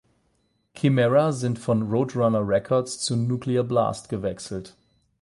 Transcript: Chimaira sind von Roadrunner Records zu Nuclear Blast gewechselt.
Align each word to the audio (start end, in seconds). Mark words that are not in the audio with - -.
Chimaira 0.75 1.31
sind 1.31 1.59
von 1.59 1.83
Roadrunner 1.87 2.41
Records 2.41 2.97
zu 2.97 3.15
Nuclear 3.15 3.63
Blast 3.63 4.09
gewechselt. 4.09 4.75